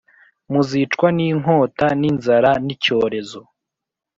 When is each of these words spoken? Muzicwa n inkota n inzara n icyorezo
Muzicwa 0.51 1.07
n 1.17 1.19
inkota 1.27 1.87
n 1.99 2.01
inzara 2.09 2.51
n 2.65 2.67
icyorezo 2.75 3.39